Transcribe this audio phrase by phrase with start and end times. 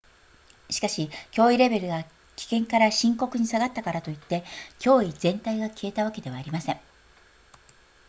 [0.71, 2.03] 「しかし、脅威レベルが
[2.35, 4.43] 「危険」から「深刻」に下がったからといって
[4.79, 6.79] 脅威全体が消えたわけではありません」